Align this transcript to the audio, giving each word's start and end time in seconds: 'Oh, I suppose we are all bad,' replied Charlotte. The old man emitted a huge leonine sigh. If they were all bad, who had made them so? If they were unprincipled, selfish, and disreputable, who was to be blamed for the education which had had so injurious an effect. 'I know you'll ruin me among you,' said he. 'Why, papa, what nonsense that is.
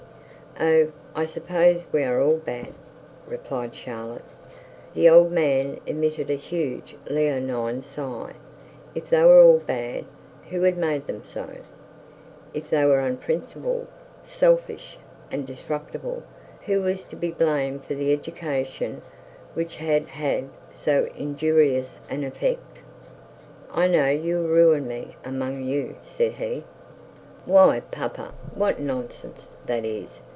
'Oh, 0.59 0.91
I 1.15 1.25
suppose 1.25 1.87
we 1.91 2.03
are 2.03 2.21
all 2.21 2.37
bad,' 2.37 2.73
replied 3.25 3.73
Charlotte. 3.73 4.25
The 4.93 5.09
old 5.09 5.31
man 5.31 5.79
emitted 5.87 6.29
a 6.29 6.35
huge 6.35 6.95
leonine 7.09 7.81
sigh. 7.81 8.33
If 8.93 9.09
they 9.09 9.23
were 9.23 9.41
all 9.41 9.57
bad, 9.57 10.05
who 10.51 10.61
had 10.61 10.77
made 10.77 11.07
them 11.07 11.23
so? 11.23 11.49
If 12.53 12.69
they 12.69 12.85
were 12.85 12.99
unprincipled, 12.99 13.87
selfish, 14.23 14.99
and 15.31 15.47
disreputable, 15.47 16.21
who 16.67 16.81
was 16.81 17.05
to 17.05 17.15
be 17.15 17.31
blamed 17.31 17.85
for 17.85 17.95
the 17.95 18.13
education 18.13 19.01
which 19.55 19.77
had 19.77 20.09
had 20.09 20.49
so 20.73 21.09
injurious 21.17 21.97
an 22.07 22.23
effect. 22.23 22.79
'I 23.73 23.87
know 23.87 24.09
you'll 24.09 24.47
ruin 24.47 24.87
me 24.87 25.15
among 25.25 25.63
you,' 25.63 25.95
said 26.03 26.33
he. 26.33 26.65
'Why, 27.45 27.79
papa, 27.79 28.35
what 28.53 28.79
nonsense 28.79 29.49
that 29.65 29.85
is. 29.85 30.19